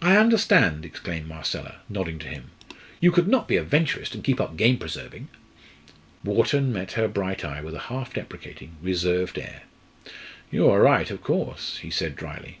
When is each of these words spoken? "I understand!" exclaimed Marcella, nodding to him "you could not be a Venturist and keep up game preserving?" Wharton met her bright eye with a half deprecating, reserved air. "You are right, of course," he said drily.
"I 0.00 0.16
understand!" 0.16 0.84
exclaimed 0.86 1.26
Marcella, 1.26 1.78
nodding 1.88 2.20
to 2.20 2.28
him 2.28 2.52
"you 3.00 3.10
could 3.10 3.26
not 3.26 3.48
be 3.48 3.56
a 3.56 3.64
Venturist 3.64 4.14
and 4.14 4.22
keep 4.22 4.40
up 4.40 4.56
game 4.56 4.78
preserving?" 4.78 5.26
Wharton 6.22 6.72
met 6.72 6.92
her 6.92 7.08
bright 7.08 7.44
eye 7.44 7.60
with 7.60 7.74
a 7.74 7.80
half 7.90 8.14
deprecating, 8.14 8.76
reserved 8.80 9.36
air. 9.36 9.62
"You 10.52 10.70
are 10.70 10.80
right, 10.80 11.10
of 11.10 11.22
course," 11.24 11.78
he 11.78 11.90
said 11.90 12.14
drily. 12.14 12.58